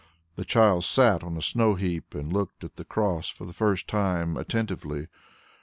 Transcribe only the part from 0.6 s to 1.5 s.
sat on a